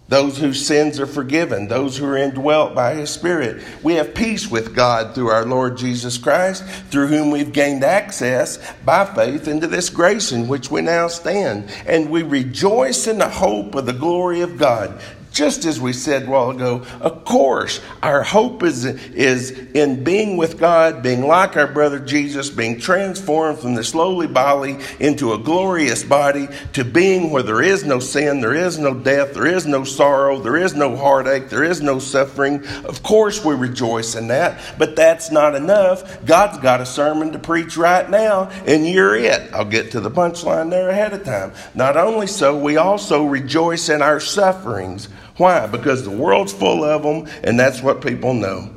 Those 0.08 0.36
whose 0.36 0.66
sins 0.66 1.00
are 1.00 1.06
forgiven, 1.06 1.68
those 1.68 1.96
who 1.96 2.04
are 2.04 2.18
indwelt 2.18 2.74
by 2.74 2.94
His 2.94 3.08
Spirit. 3.08 3.62
We 3.82 3.94
have 3.94 4.14
peace 4.14 4.50
with 4.50 4.74
God 4.74 5.14
through 5.14 5.28
our 5.28 5.46
Lord 5.46 5.78
Jesus 5.78 6.18
Christ, 6.18 6.64
through 6.90 7.06
whom 7.06 7.30
we've 7.30 7.52
gained 7.52 7.82
access 7.82 8.58
by 8.84 9.06
faith 9.06 9.48
into 9.48 9.66
this 9.66 9.88
grace 9.88 10.30
in 10.30 10.48
which 10.48 10.70
we 10.70 10.82
now 10.82 11.08
stand. 11.08 11.70
And 11.86 12.10
we 12.10 12.22
rejoice 12.22 13.06
in 13.06 13.18
the 13.18 13.28
hope 13.28 13.74
of 13.74 13.86
the 13.86 13.94
glory 13.94 14.42
of 14.42 14.58
God. 14.58 15.00
Just 15.32 15.64
as 15.64 15.80
we 15.80 15.94
said 15.94 16.24
a 16.24 16.30
while 16.30 16.50
ago, 16.50 16.84
of 17.00 17.24
course, 17.24 17.80
our 18.02 18.22
hope 18.22 18.62
is, 18.62 18.84
is 18.84 19.50
in 19.50 20.04
being 20.04 20.36
with 20.36 20.58
God, 20.58 21.02
being 21.02 21.26
like 21.26 21.56
our 21.56 21.66
brother 21.66 21.98
Jesus, 21.98 22.50
being 22.50 22.78
transformed 22.78 23.58
from 23.58 23.74
this 23.74 23.94
lowly 23.94 24.26
body 24.26 24.76
into 25.00 25.32
a 25.32 25.38
glorious 25.38 26.04
body, 26.04 26.48
to 26.74 26.84
being 26.84 27.30
where 27.30 27.42
there 27.42 27.62
is 27.62 27.82
no 27.82 27.98
sin, 27.98 28.40
there 28.40 28.54
is 28.54 28.78
no 28.78 28.92
death, 28.92 29.32
there 29.32 29.46
is 29.46 29.66
no 29.66 29.84
sorrow, 29.84 30.38
there 30.38 30.56
is 30.56 30.74
no 30.74 30.96
heartache, 30.96 31.48
there 31.48 31.64
is 31.64 31.80
no 31.80 31.98
suffering. 31.98 32.66
Of 32.84 33.02
course, 33.02 33.42
we 33.42 33.54
rejoice 33.54 34.14
in 34.14 34.28
that, 34.28 34.60
but 34.76 34.96
that's 34.96 35.30
not 35.30 35.54
enough. 35.54 36.26
God's 36.26 36.58
got 36.58 36.82
a 36.82 36.86
sermon 36.86 37.32
to 37.32 37.38
preach 37.38 37.78
right 37.78 38.08
now, 38.08 38.50
and 38.66 38.86
you're 38.86 39.16
it. 39.16 39.50
I'll 39.54 39.64
get 39.64 39.92
to 39.92 40.00
the 40.00 40.10
punchline 40.10 40.68
there 40.68 40.90
ahead 40.90 41.14
of 41.14 41.24
time. 41.24 41.52
Not 41.74 41.96
only 41.96 42.26
so, 42.26 42.58
we 42.58 42.76
also 42.76 43.24
rejoice 43.24 43.88
in 43.88 44.02
our 44.02 44.20
sufferings 44.20 45.08
why? 45.36 45.66
Because 45.66 46.04
the 46.04 46.10
world's 46.10 46.52
full 46.52 46.84
of 46.84 47.02
them, 47.02 47.32
and 47.44 47.58
that's 47.58 47.82
what 47.82 48.00
people 48.00 48.34
know. 48.34 48.70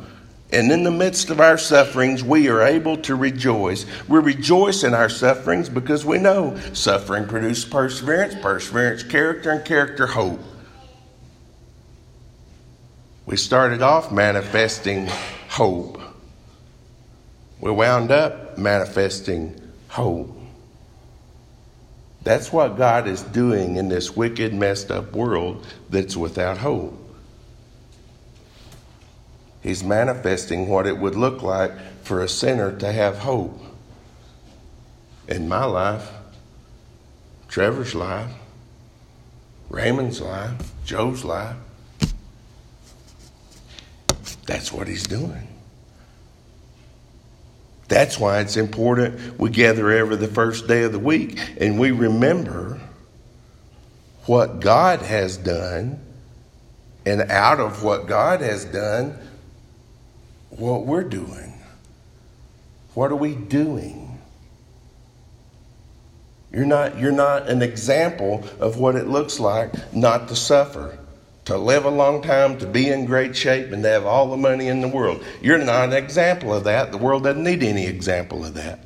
And 0.52 0.72
in 0.72 0.84
the 0.84 0.92
midst 0.92 1.30
of 1.30 1.40
our 1.40 1.58
sufferings, 1.58 2.24
we 2.24 2.48
are 2.50 2.62
able 2.62 2.98
to 2.98 3.16
rejoice. 3.16 3.86
We 4.08 4.20
rejoice 4.20 4.84
in 4.84 4.94
our 4.94 5.10
sufferings 5.10 5.70
because 5.70 6.06
we 6.06 6.18
know 6.18 6.58
suffering 6.74 7.28
produces 7.28 7.66
perseverance, 7.66 8.36
perseverance, 8.36 9.04
character, 9.04 9.52
and 9.52 9.66
character, 9.66 10.08
hope. 10.08 10.40
We 13.26 13.38
started 13.38 13.82
off 13.82 14.12
manifesting 14.12 15.08
hope 15.50 16.00
we 17.66 17.72
wound 17.72 18.12
up 18.12 18.58
manifesting 18.60 19.60
hope. 19.88 20.38
That's 22.26 22.52
what 22.52 22.76
God 22.76 23.08
is 23.08 23.22
doing 23.22 23.76
in 23.76 23.88
this 23.88 24.16
wicked, 24.16 24.52
messed 24.52 24.90
up 24.90 25.14
world 25.14 25.66
that's 25.92 26.18
without 26.18 26.58
hope. 26.58 27.00
He's 29.62 29.84
manifesting 29.84 30.68
what 30.68 30.88
it 30.88 30.98
would 30.98 31.16
look 31.16 31.44
like 31.44 31.72
for 32.04 32.24
a 32.24 32.28
sinner 32.28 32.76
to 32.80 32.92
have 32.92 33.20
hope. 33.20 33.62
In 35.28 35.48
my 35.48 35.66
life, 35.66 36.10
Trevor's 37.48 37.94
life, 37.94 38.32
Raymond's 39.70 40.20
life, 40.20 40.72
Joe's 40.84 41.24
life. 41.24 41.56
That's 44.48 44.74
what 44.74 44.88
he's 44.88 45.06
doing. 45.06 45.55
That's 47.88 48.20
why 48.20 48.40
it's 48.40 48.58
important 48.58 49.40
we 49.40 49.50
gather 49.50 49.92
every 49.92 50.16
the 50.16 50.28
first 50.28 50.68
day 50.68 50.84
of 50.84 50.92
the 50.92 51.00
week 51.00 51.40
and 51.60 51.80
we 51.80 51.92
remember 51.92 52.82
what 54.26 54.60
God 54.60 55.02
has 55.02 55.38
done, 55.38 56.02
and 57.06 57.22
out 57.30 57.60
of 57.60 57.84
what 57.84 58.08
God 58.08 58.42
has 58.42 58.66
done, 58.66 59.18
what 60.50 60.86
we're 60.86 61.04
doing. 61.04 61.54
What 62.96 63.12
are 63.12 63.16
we 63.16 63.36
doing? 63.36 64.20
You're 66.52 66.66
not, 66.66 66.98
you're 66.98 67.12
not 67.12 67.50
an 67.50 67.62
example 67.62 68.44
of 68.60 68.78
what 68.78 68.96
it 68.96 69.08
looks 69.08 69.40
like 69.40 69.94
not 69.94 70.30
to 70.30 70.36
suffer 70.36 70.98
to 71.46 71.58
live 71.58 71.86
a 71.86 71.90
long 71.90 72.22
time, 72.22 72.58
to 72.58 72.68
be 72.68 72.90
in 72.90 73.06
great 73.06 73.36
shape, 73.36 73.72
and 73.72 73.84
to 73.84 73.90
have 73.90 74.06
all 74.06 74.30
the 74.30 74.38
money 74.38 74.68
in 74.68 74.82
the 74.82 74.88
world. 74.88 75.24
You're 75.42 75.60
not 75.60 75.90
an 75.90 75.94
example 75.94 76.54
of 76.54 76.64
that. 76.64 76.92
The 76.92 76.98
world 76.98 77.24
doesn't 77.24 77.44
need 77.44 77.64
any 77.64 77.86
example 77.86 78.44
of 78.44 78.56
that. 78.56 78.80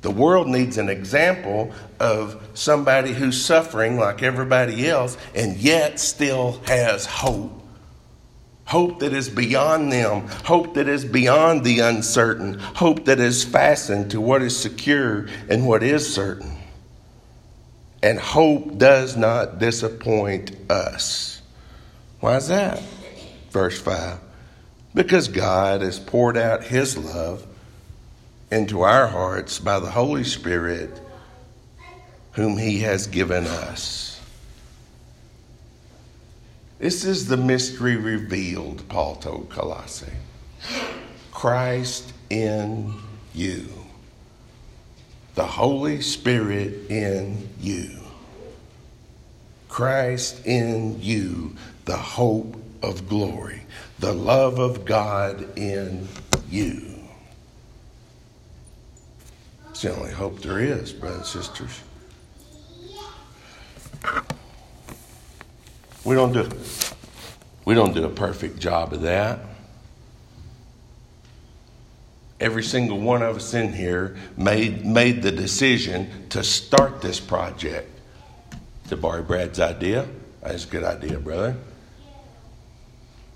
The 0.00 0.10
world 0.10 0.48
needs 0.48 0.78
an 0.78 0.88
example 0.88 1.72
of 2.00 2.42
somebody 2.54 3.12
who's 3.12 3.42
suffering 3.42 3.98
like 3.98 4.22
everybody 4.22 4.88
else 4.88 5.16
and 5.34 5.56
yet 5.56 6.00
still 6.00 6.60
has 6.66 7.06
hope. 7.06 7.62
Hope 8.64 9.00
that 9.00 9.12
is 9.12 9.28
beyond 9.28 9.92
them, 9.92 10.26
hope 10.44 10.74
that 10.74 10.88
is 10.88 11.04
beyond 11.04 11.62
the 11.62 11.80
uncertain, 11.80 12.58
hope 12.58 13.04
that 13.04 13.20
is 13.20 13.44
fastened 13.44 14.10
to 14.12 14.20
what 14.20 14.40
is 14.42 14.56
secure 14.56 15.28
and 15.48 15.66
what 15.66 15.82
is 15.82 16.12
certain. 16.12 16.56
And 18.02 18.18
hope 18.18 18.78
does 18.78 19.16
not 19.16 19.58
disappoint 19.58 20.56
us. 20.70 21.41
Why 22.22 22.36
is 22.36 22.46
that? 22.46 22.80
Verse 23.50 23.80
5 23.80 24.20
Because 24.94 25.26
God 25.26 25.80
has 25.80 25.98
poured 25.98 26.36
out 26.36 26.62
His 26.62 26.96
love 26.96 27.44
into 28.48 28.82
our 28.82 29.08
hearts 29.08 29.58
by 29.58 29.80
the 29.80 29.90
Holy 29.90 30.22
Spirit, 30.22 31.00
whom 32.34 32.58
He 32.58 32.78
has 32.82 33.08
given 33.08 33.44
us. 33.44 34.20
This 36.78 37.04
is 37.04 37.26
the 37.26 37.36
mystery 37.36 37.96
revealed, 37.96 38.88
Paul 38.88 39.16
told 39.16 39.50
Colossae. 39.50 40.12
Christ 41.32 42.12
in 42.30 42.94
you, 43.34 43.68
the 45.34 45.46
Holy 45.46 46.00
Spirit 46.00 46.88
in 46.88 47.48
you. 47.60 47.98
Christ 49.68 50.46
in 50.46 51.00
you, 51.00 51.56
the 51.84 51.96
hope 51.96 52.56
of 52.82 53.08
glory, 53.08 53.62
the 53.98 54.12
love 54.12 54.58
of 54.58 54.84
God 54.84 55.58
in 55.58 56.08
you. 56.50 56.92
It's 59.70 59.82
the 59.82 59.96
only 59.96 60.12
hope 60.12 60.40
there 60.40 60.60
is, 60.60 60.92
brothers 60.92 61.34
and 61.34 61.44
sisters. 61.44 61.80
We 66.04 66.14
don't 66.14 66.32
do 66.32 66.48
we 67.64 67.74
don't 67.74 67.94
do 67.94 68.04
a 68.04 68.10
perfect 68.10 68.58
job 68.58 68.92
of 68.92 69.02
that. 69.02 69.38
Every 72.40 72.64
single 72.64 72.98
one 72.98 73.22
of 73.22 73.36
us 73.36 73.54
in 73.54 73.72
here 73.72 74.16
made 74.36 74.84
made 74.84 75.22
the 75.22 75.30
decision 75.30 76.28
to 76.30 76.42
start 76.42 77.00
this 77.00 77.20
project. 77.20 77.88
To 78.88 78.96
borrow 78.96 79.22
Brad's 79.22 79.60
idea. 79.60 80.06
That's 80.42 80.64
a 80.64 80.68
good 80.68 80.84
idea, 80.84 81.18
brother. 81.18 81.56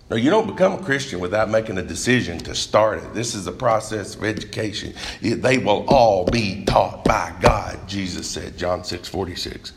No, 0.08 0.16
you 0.16 0.30
don't 0.30 0.46
become 0.46 0.72
a 0.72 0.82
Christian 0.82 1.18
without 1.18 1.50
making 1.50 1.78
a 1.78 1.82
decision 1.82 2.38
to 2.40 2.54
start 2.54 3.02
it. 3.02 3.12
This 3.12 3.34
is 3.34 3.48
a 3.48 3.52
process 3.52 4.14
of 4.14 4.22
education. 4.22 4.94
They 5.20 5.58
will 5.58 5.84
all 5.88 6.24
be 6.26 6.64
taught 6.64 7.04
by 7.04 7.34
God, 7.40 7.88
Jesus 7.88 8.30
said, 8.30 8.56
John 8.56 8.84
6 8.84 9.08
46. 9.08 9.72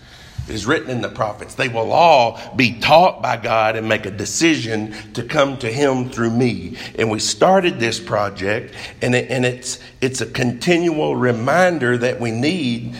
It 0.47 0.55
is 0.55 0.65
written 0.65 0.89
in 0.89 1.01
the 1.01 1.09
prophets. 1.09 1.55
They 1.55 1.67
will 1.67 1.91
all 1.91 2.39
be 2.55 2.79
taught 2.79 3.21
by 3.21 3.37
God 3.37 3.75
and 3.75 3.87
make 3.87 4.05
a 4.05 4.11
decision 4.11 4.95
to 5.13 5.23
come 5.23 5.57
to 5.59 5.71
Him 5.71 6.09
through 6.09 6.31
me. 6.31 6.75
And 6.97 7.09
we 7.09 7.19
started 7.19 7.79
this 7.79 7.99
project, 7.99 8.73
and, 9.01 9.13
it, 9.13 9.29
and 9.29 9.45
it's, 9.45 9.79
it's 10.01 10.21
a 10.21 10.25
continual 10.25 11.15
reminder 11.15 11.97
that 11.99 12.19
we 12.19 12.31
need 12.31 12.95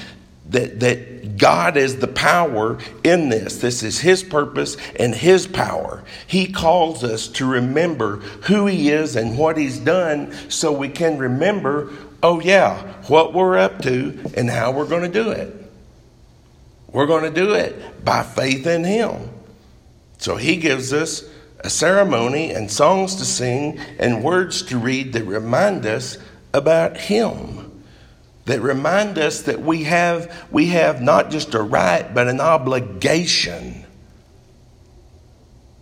that, 0.50 0.80
that 0.80 1.38
God 1.38 1.78
is 1.78 1.98
the 1.98 2.08
power 2.08 2.78
in 3.04 3.30
this. 3.30 3.58
This 3.58 3.84
is 3.84 4.00
His 4.00 4.24
purpose 4.24 4.78
and 5.00 5.16
His 5.16 5.48
power. 5.48 6.04
He 6.28 6.52
calls 6.52 7.04
us 7.04 7.28
to 7.30 7.46
remember 7.46 8.18
who 8.18 8.66
He 8.66 8.90
is 8.90 9.16
and 9.16 9.38
what 9.38 9.58
He's 9.58 9.80
done 9.80 10.34
so 10.50 10.72
we 10.72 10.90
can 10.90 11.18
remember, 11.18 11.92
oh, 12.22 12.40
yeah, 12.40 12.82
what 13.04 13.34
we're 13.34 13.58
up 13.58 13.82
to 13.84 14.20
and 14.36 14.50
how 14.50 14.72
we're 14.72 14.88
going 14.88 15.10
to 15.12 15.24
do 15.24 15.32
it. 15.32 15.56
We're 16.92 17.08
going 17.08 17.24
to 17.24 17.30
do 17.30 17.54
it 17.54 18.04
by 18.04 18.24
faith 18.24 18.66
in 18.66 18.84
Him. 18.84 19.30
So 20.18 20.36
He 20.36 20.58
gives 20.58 20.92
us 20.94 21.24
a 21.60 21.70
ceremony 21.70 22.52
and 22.52 22.72
songs 22.72 23.16
to 23.16 23.26
sing 23.26 23.80
and 24.00 24.24
words 24.24 24.64
to 24.64 24.80
read 24.80 25.14
that 25.14 25.26
remind 25.26 25.86
us 25.86 26.18
about 26.54 26.98
Him 26.98 27.69
that 28.50 28.62
remind 28.64 29.20
us 29.20 29.44
that 29.44 29.62
we 29.62 29.84
have, 29.84 30.48
we 30.50 30.66
have 30.70 31.04
not 31.04 31.30
just 31.30 31.54
a 31.54 31.62
right, 31.62 32.12
but 32.16 32.28
an 32.28 32.42
obligation 32.42 33.86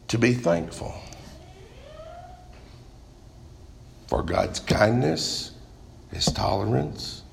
to 0.10 0.18
be 0.18 0.34
thankful 0.34 0.94
for 4.08 4.22
God's 4.22 4.60
kindness, 4.60 5.52
His 6.12 6.26
tolerance, 6.26 7.24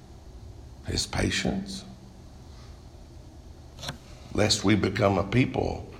His 0.86 1.04
patience, 1.04 1.84
lest 4.34 4.62
we 4.62 4.76
become 4.76 5.18
a 5.18 5.24
people 5.24 5.92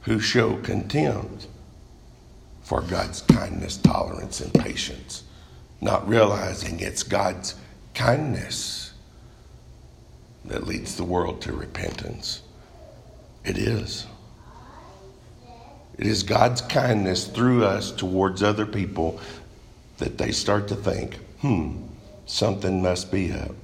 who 0.00 0.18
show 0.18 0.56
contempt 0.62 1.46
for 2.62 2.80
God's 2.80 3.22
kindness, 3.22 3.76
tolerance, 3.76 4.40
and 4.40 4.52
patience, 4.52 5.22
not 5.80 6.08
realizing 6.08 6.80
it's 6.80 7.04
God's 7.04 7.54
kindness 7.98 8.92
that 10.44 10.68
leads 10.68 10.96
the 10.96 11.02
world 11.02 11.42
to 11.42 11.52
repentance. 11.52 12.42
It 13.44 13.58
is. 13.58 14.06
It 15.98 16.06
is 16.06 16.22
God's 16.22 16.60
kindness 16.60 17.26
through 17.26 17.64
us 17.64 17.90
towards 17.90 18.40
other 18.40 18.66
people 18.66 19.18
that 19.96 20.16
they 20.16 20.30
start 20.30 20.68
to 20.68 20.76
think, 20.76 21.16
hmm, 21.40 21.76
something 22.24 22.80
must 22.80 23.10
be 23.10 23.32
up. 23.32 23.56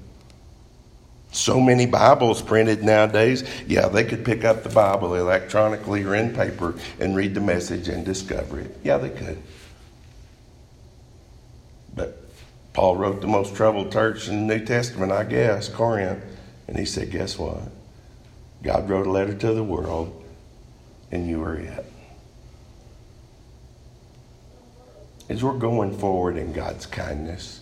So 1.31 1.61
many 1.61 1.87
Bibles 1.87 2.43
printed 2.43 2.83
nowadays. 2.83 3.49
Yeah, 3.69 3.87
they 3.87 4.03
could 4.03 4.25
pick 4.25 4.45
up 4.45 4.65
the 4.65 4.69
Bible 4.69 5.15
electronically 5.15 6.03
or 6.03 6.17
in 6.17 6.35
paper 6.35 6.75
and 6.99 7.15
read 7.15 7.35
the 7.35 7.41
message 7.41 7.87
and 7.87 8.05
discover 8.05 8.59
it. 8.59 8.81
Yeah, 8.83 8.99
they 8.99 9.11
could. 9.11 9.41
But 11.95 12.24
Paul 12.75 12.97
wrote 12.97 13.21
the 13.21 13.29
most 13.29 13.55
troubled 13.55 13.93
church 13.93 14.29
in 14.29 14.47
the 14.47 14.57
New 14.57 14.65
Testament, 14.65 15.13
I 15.13 15.25
guess, 15.25 15.69
Corinth. 15.69 16.23
And 16.67 16.77
he 16.77 16.85
said, 16.85 17.11
Guess 17.11 17.39
what? 17.39 17.63
God 18.63 18.91
wrote 18.91 19.07
a 19.07 19.11
letter 19.11 19.35
to 19.35 19.55
the 19.55 19.63
world, 19.63 20.25
and 21.11 21.29
you 21.29 21.43
are 21.45 21.57
it. 21.57 21.93
As 25.29 25.43
we're 25.43 25.59
going 25.59 25.97
forward 25.97 26.37
in 26.37 26.53
God's 26.53 26.85
kindness, 26.87 27.61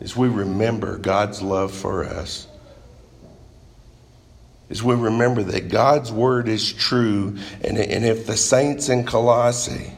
as 0.00 0.16
we 0.16 0.28
remember 0.28 0.98
God's 0.98 1.42
love 1.42 1.72
for 1.72 2.04
us, 2.04 2.46
as 4.70 4.82
we 4.82 4.94
remember 4.94 5.42
that 5.42 5.68
God's 5.68 6.12
word 6.12 6.48
is 6.48 6.72
true, 6.72 7.36
and, 7.62 7.76
and 7.76 8.04
if 8.04 8.26
the 8.26 8.36
saints 8.36 8.88
in 8.88 9.04
Colossae, 9.04 9.92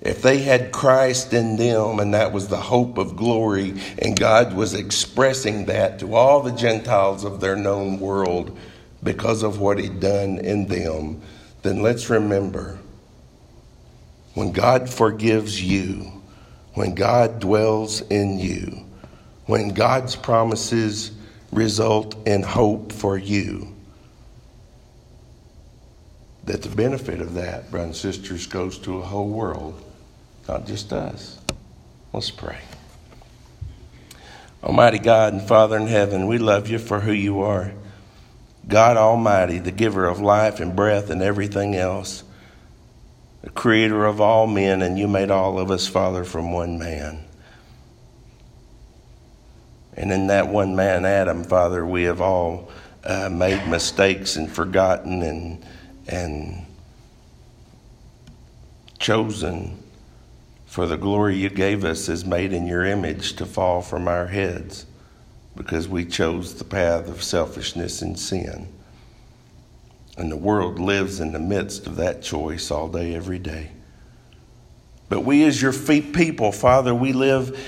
if 0.00 0.22
they 0.22 0.38
had 0.38 0.72
Christ 0.72 1.32
in 1.32 1.56
them 1.56 1.98
and 1.98 2.14
that 2.14 2.32
was 2.32 2.48
the 2.48 2.56
hope 2.56 2.98
of 2.98 3.16
glory, 3.16 3.74
and 3.98 4.18
God 4.18 4.54
was 4.54 4.74
expressing 4.74 5.66
that 5.66 5.98
to 6.00 6.14
all 6.14 6.42
the 6.42 6.52
Gentiles 6.52 7.24
of 7.24 7.40
their 7.40 7.56
known 7.56 7.98
world 7.98 8.56
because 9.02 9.42
of 9.42 9.60
what 9.60 9.78
He'd 9.78 10.00
done 10.00 10.38
in 10.38 10.66
them, 10.66 11.20
then 11.62 11.82
let's 11.82 12.10
remember 12.10 12.78
when 14.34 14.52
God 14.52 14.88
forgives 14.88 15.60
you, 15.60 16.12
when 16.74 16.94
God 16.94 17.40
dwells 17.40 18.00
in 18.02 18.38
you, 18.38 18.84
when 19.46 19.70
God's 19.70 20.14
promises 20.14 21.10
result 21.50 22.14
in 22.26 22.42
hope 22.42 22.92
for 22.92 23.18
you, 23.18 23.74
that 26.44 26.62
the 26.62 26.68
benefit 26.68 27.20
of 27.20 27.34
that, 27.34 27.70
brothers 27.70 28.04
and 28.04 28.14
sisters, 28.14 28.46
goes 28.46 28.78
to 28.78 28.98
a 28.98 29.02
whole 29.02 29.28
world, 29.28 29.82
not 30.48 30.66
just 30.66 30.92
us. 30.92 31.38
Let's 32.12 32.30
pray. 32.30 32.58
Almighty 34.64 34.98
God 34.98 35.34
and 35.34 35.42
Father 35.42 35.76
in 35.76 35.86
heaven, 35.86 36.26
we 36.26 36.38
love 36.38 36.68
you 36.68 36.78
for 36.78 37.00
who 37.00 37.12
you 37.12 37.42
are. 37.42 37.72
God 38.66 38.96
Almighty, 38.96 39.58
the 39.58 39.70
giver 39.70 40.06
of 40.06 40.20
life 40.20 40.58
and 40.58 40.74
breath 40.74 41.10
and 41.10 41.22
everything 41.22 41.74
else, 41.74 42.24
the 43.42 43.50
creator 43.50 44.04
of 44.04 44.20
all 44.20 44.46
men, 44.46 44.82
and 44.82 44.98
you 44.98 45.06
made 45.06 45.30
all 45.30 45.58
of 45.58 45.70
us, 45.70 45.86
Father, 45.86 46.24
from 46.24 46.52
one 46.52 46.78
man. 46.78 47.24
And 49.94 50.12
in 50.12 50.26
that 50.28 50.48
one 50.48 50.74
man, 50.74 51.04
Adam, 51.04 51.44
Father, 51.44 51.84
we 51.84 52.04
have 52.04 52.20
all 52.20 52.70
uh, 53.04 53.28
made 53.28 53.68
mistakes 53.68 54.36
and 54.36 54.50
forgotten 54.50 55.22
and 55.22 55.64
and 56.08 56.64
chosen 58.98 59.77
for 60.68 60.86
the 60.86 60.98
glory 60.98 61.34
you 61.34 61.48
gave 61.48 61.82
us 61.82 62.10
is 62.10 62.26
made 62.26 62.52
in 62.52 62.66
your 62.66 62.84
image 62.84 63.32
to 63.36 63.46
fall 63.46 63.80
from 63.80 64.06
our 64.06 64.26
heads 64.26 64.84
because 65.56 65.88
we 65.88 66.04
chose 66.04 66.54
the 66.54 66.64
path 66.64 67.08
of 67.08 67.22
selfishness 67.22 68.02
and 68.02 68.18
sin. 68.18 68.68
And 70.18 70.30
the 70.30 70.36
world 70.36 70.78
lives 70.78 71.20
in 71.20 71.32
the 71.32 71.38
midst 71.38 71.86
of 71.86 71.96
that 71.96 72.22
choice 72.22 72.70
all 72.70 72.86
day, 72.86 73.14
every 73.14 73.38
day. 73.38 73.70
But 75.08 75.20
we, 75.20 75.42
as 75.44 75.62
your 75.62 75.72
people, 75.72 76.52
Father, 76.52 76.94
we 76.94 77.12
live 77.14 77.58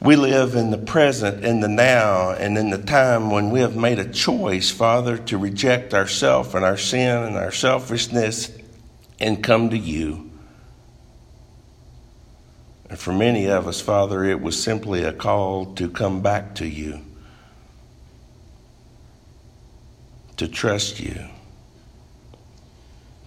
we 0.00 0.16
live 0.16 0.54
in 0.54 0.70
the 0.70 0.78
present, 0.78 1.44
in 1.44 1.60
the 1.60 1.68
now, 1.68 2.30
and 2.30 2.56
in 2.56 2.70
the 2.70 2.78
time 2.78 3.30
when 3.30 3.50
we 3.50 3.60
have 3.60 3.76
made 3.76 3.98
a 3.98 4.10
choice, 4.10 4.70
Father, 4.70 5.18
to 5.18 5.36
reject 5.36 5.92
ourself 5.92 6.54
and 6.54 6.64
our 6.64 6.78
sin 6.78 7.24
and 7.24 7.36
our 7.36 7.52
selfishness 7.52 8.50
and 9.18 9.44
come 9.44 9.68
to 9.68 9.76
you. 9.76 10.29
And 12.90 12.98
for 12.98 13.12
many 13.12 13.46
of 13.46 13.66
us, 13.66 13.80
Father, 13.80 14.24
it 14.24 14.42
was 14.42 14.62
simply 14.62 15.04
a 15.04 15.12
call 15.12 15.74
to 15.76 15.88
come 15.88 16.20
back 16.20 16.54
to 16.56 16.66
you, 16.66 17.00
to 20.36 20.46
trust 20.46 21.00
you, 21.00 21.24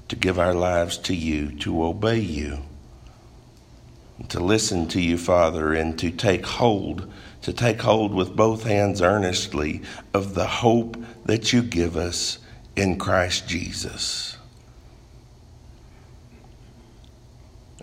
to 0.09 0.15
give 0.15 0.37
our 0.37 0.53
lives 0.53 0.99
to 0.99 1.15
you, 1.15 1.57
to 1.59 1.83
obey 1.83 2.19
you 2.19 2.59
to 4.29 4.39
listen 4.39 4.87
to 4.89 5.01
you, 5.01 5.17
Father, 5.17 5.73
and 5.73 5.97
to 5.99 6.11
take 6.11 6.45
hold, 6.45 7.11
to 7.41 7.53
take 7.53 7.81
hold 7.81 8.13
with 8.13 8.35
both 8.35 8.63
hands 8.63 9.01
earnestly 9.01 9.81
of 10.13 10.33
the 10.33 10.47
hope 10.47 10.97
that 11.25 11.51
you 11.51 11.61
give 11.61 11.97
us 11.97 12.39
in 12.75 12.97
Christ 12.97 13.47
Jesus. 13.47 14.32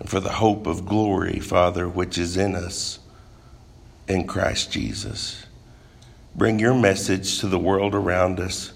And 0.01 0.09
for 0.09 0.19
the 0.19 0.33
hope 0.33 0.67
of 0.67 0.85
glory, 0.85 1.39
Father, 1.39 1.87
which 1.87 2.17
is 2.17 2.35
in 2.35 2.55
us 2.55 2.99
in 4.09 4.27
Christ 4.27 4.71
Jesus. 4.71 5.45
Bring 6.35 6.59
your 6.59 6.73
message 6.73 7.39
to 7.39 7.47
the 7.47 7.59
world 7.59 7.95
around 7.95 8.41
us. 8.41 8.73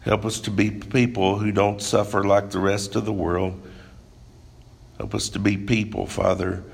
Help 0.00 0.24
us 0.24 0.40
to 0.40 0.50
be 0.50 0.72
people 0.72 1.38
who 1.38 1.52
don't 1.52 1.80
suffer 1.80 2.24
like 2.24 2.50
the 2.50 2.58
rest 2.58 2.96
of 2.96 3.04
the 3.04 3.12
world 3.12 3.62
Help 4.98 5.14
us 5.14 5.28
to 5.30 5.38
be 5.38 5.56
people, 5.56 6.06
Father, 6.06 6.64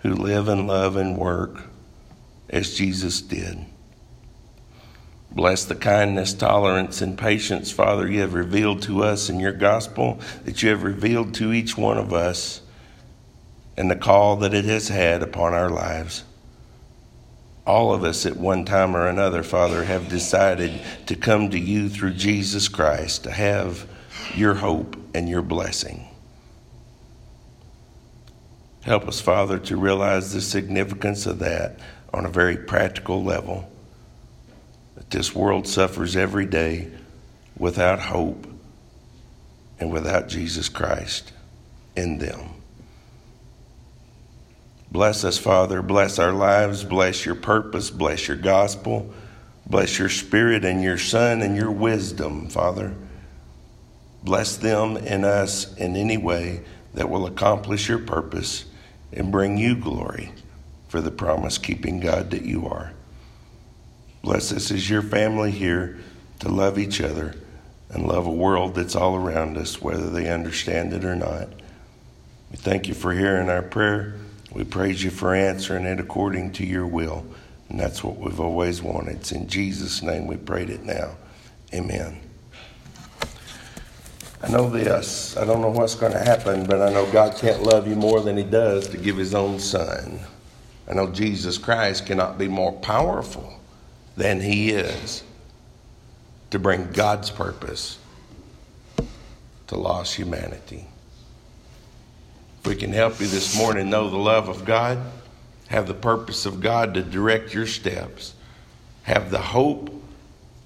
who 0.00 0.14
live 0.14 0.48
and 0.48 0.66
love 0.66 0.96
and 0.96 1.16
work 1.16 1.64
as 2.48 2.74
Jesus 2.74 3.20
did. 3.20 3.64
Bless 5.34 5.64
the 5.64 5.74
kindness, 5.74 6.32
tolerance, 6.32 7.02
and 7.02 7.18
patience, 7.18 7.72
Father, 7.72 8.08
you 8.08 8.20
have 8.20 8.34
revealed 8.34 8.82
to 8.82 9.02
us 9.02 9.28
in 9.28 9.40
your 9.40 9.52
gospel, 9.52 10.20
that 10.44 10.62
you 10.62 10.68
have 10.68 10.84
revealed 10.84 11.34
to 11.34 11.52
each 11.52 11.76
one 11.76 11.98
of 11.98 12.12
us, 12.12 12.60
and 13.76 13.90
the 13.90 13.96
call 13.96 14.36
that 14.36 14.54
it 14.54 14.64
has 14.64 14.86
had 14.88 15.24
upon 15.24 15.52
our 15.52 15.70
lives. 15.70 16.22
All 17.66 17.92
of 17.92 18.04
us 18.04 18.26
at 18.26 18.36
one 18.36 18.64
time 18.64 18.94
or 18.94 19.08
another, 19.08 19.42
Father, 19.42 19.82
have 19.82 20.08
decided 20.08 20.80
to 21.06 21.16
come 21.16 21.50
to 21.50 21.58
you 21.58 21.88
through 21.88 22.12
Jesus 22.12 22.68
Christ 22.68 23.24
to 23.24 23.32
have 23.32 23.88
your 24.36 24.54
hope 24.54 24.96
and 25.14 25.28
your 25.28 25.42
blessing. 25.42 26.06
Help 28.82 29.08
us, 29.08 29.20
Father, 29.20 29.58
to 29.58 29.76
realize 29.76 30.32
the 30.32 30.40
significance 30.40 31.26
of 31.26 31.40
that 31.40 31.80
on 32.12 32.24
a 32.24 32.30
very 32.30 32.56
practical 32.56 33.24
level. 33.24 33.68
That 34.96 35.10
this 35.10 35.34
world 35.34 35.66
suffers 35.66 36.16
every 36.16 36.46
day 36.46 36.90
without 37.58 38.00
hope 38.00 38.46
and 39.78 39.92
without 39.92 40.28
Jesus 40.28 40.68
Christ 40.68 41.32
in 41.96 42.18
them. 42.18 42.50
Bless 44.90 45.24
us, 45.24 45.38
Father. 45.38 45.82
Bless 45.82 46.18
our 46.18 46.32
lives. 46.32 46.84
Bless 46.84 47.26
your 47.26 47.34
purpose. 47.34 47.90
Bless 47.90 48.28
your 48.28 48.36
gospel. 48.36 49.12
Bless 49.66 49.98
your 49.98 50.08
spirit 50.08 50.64
and 50.64 50.82
your 50.82 50.98
son 50.98 51.42
and 51.42 51.56
your 51.56 51.70
wisdom, 51.70 52.48
Father. 52.48 52.94
Bless 54.22 54.56
them 54.56 54.96
and 54.96 55.24
us 55.24 55.76
in 55.76 55.96
any 55.96 56.16
way 56.16 56.62
that 56.94 57.10
will 57.10 57.26
accomplish 57.26 57.88
your 57.88 57.98
purpose 57.98 58.64
and 59.12 59.32
bring 59.32 59.58
you 59.58 59.74
glory 59.74 60.32
for 60.88 61.00
the 61.00 61.10
promise 61.10 61.58
keeping 61.58 62.00
God 62.00 62.30
that 62.30 62.42
you 62.42 62.66
are. 62.66 62.93
Bless 64.24 64.52
us 64.52 64.70
as 64.70 64.88
your 64.88 65.02
family 65.02 65.50
here 65.50 65.98
to 66.38 66.48
love 66.48 66.78
each 66.78 67.02
other 67.02 67.34
and 67.90 68.08
love 68.08 68.26
a 68.26 68.32
world 68.32 68.74
that's 68.74 68.96
all 68.96 69.16
around 69.16 69.58
us, 69.58 69.82
whether 69.82 70.08
they 70.08 70.30
understand 70.30 70.94
it 70.94 71.04
or 71.04 71.14
not. 71.14 71.50
We 72.50 72.56
thank 72.56 72.88
you 72.88 72.94
for 72.94 73.12
hearing 73.12 73.50
our 73.50 73.60
prayer. 73.60 74.14
We 74.50 74.64
praise 74.64 75.04
you 75.04 75.10
for 75.10 75.34
answering 75.34 75.84
it 75.84 76.00
according 76.00 76.52
to 76.52 76.64
your 76.64 76.86
will. 76.86 77.26
And 77.68 77.78
that's 77.78 78.02
what 78.02 78.16
we've 78.16 78.40
always 78.40 78.80
wanted. 78.80 79.16
It's 79.16 79.32
in 79.32 79.46
Jesus' 79.46 80.02
name 80.02 80.26
we 80.26 80.38
prayed 80.38 80.70
it 80.70 80.84
now. 80.84 81.16
Amen. 81.74 82.18
I 84.42 84.48
know 84.48 84.70
this. 84.70 85.36
I 85.36 85.44
don't 85.44 85.60
know 85.60 85.68
what's 85.68 85.96
going 85.96 86.12
to 86.12 86.18
happen, 86.18 86.64
but 86.64 86.80
I 86.80 86.90
know 86.90 87.04
God 87.12 87.36
can't 87.36 87.62
love 87.62 87.86
you 87.86 87.94
more 87.94 88.22
than 88.22 88.38
He 88.38 88.44
does 88.44 88.88
to 88.88 88.96
give 88.96 89.18
His 89.18 89.34
own 89.34 89.60
Son. 89.60 90.18
I 90.88 90.94
know 90.94 91.10
Jesus 91.10 91.58
Christ 91.58 92.06
cannot 92.06 92.38
be 92.38 92.48
more 92.48 92.72
powerful 92.72 93.60
than 94.16 94.40
He 94.40 94.70
is 94.70 95.22
to 96.50 96.58
bring 96.58 96.92
God's 96.92 97.30
purpose 97.30 97.98
to 99.66 99.76
lost 99.76 100.14
humanity. 100.14 100.86
If 102.60 102.66
we 102.66 102.76
can 102.76 102.92
help 102.92 103.20
you 103.20 103.26
this 103.26 103.58
morning 103.58 103.90
know 103.90 104.08
the 104.08 104.16
love 104.16 104.48
of 104.48 104.64
God, 104.64 104.98
have 105.68 105.86
the 105.86 105.94
purpose 105.94 106.46
of 106.46 106.60
God 106.60 106.94
to 106.94 107.02
direct 107.02 107.52
your 107.54 107.66
steps, 107.66 108.34
have 109.02 109.30
the 109.30 109.40
hope 109.40 109.90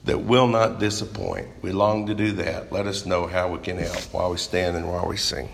that 0.04 0.20
will 0.22 0.46
not 0.46 0.78
disappoint. 0.78 1.48
We 1.60 1.72
long 1.72 2.06
to 2.06 2.14
do 2.14 2.32
that. 2.32 2.72
Let 2.72 2.86
us 2.86 3.04
know 3.04 3.26
how 3.26 3.48
we 3.48 3.58
can 3.58 3.78
help 3.78 4.00
while 4.12 4.30
we 4.30 4.36
stand 4.38 4.76
and 4.76 4.88
while 4.88 5.06
we 5.06 5.16
sing. 5.16 5.48